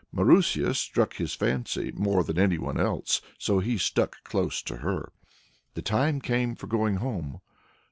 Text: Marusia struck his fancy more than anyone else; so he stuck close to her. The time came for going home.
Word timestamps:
Marusia 0.11 0.73
struck 0.73 1.17
his 1.17 1.35
fancy 1.35 1.91
more 1.91 2.23
than 2.23 2.39
anyone 2.39 2.79
else; 2.79 3.21
so 3.37 3.59
he 3.59 3.77
stuck 3.77 4.23
close 4.23 4.63
to 4.63 4.77
her. 4.77 5.13
The 5.75 5.83
time 5.83 6.21
came 6.21 6.55
for 6.55 6.65
going 6.65 6.95
home. 6.95 7.39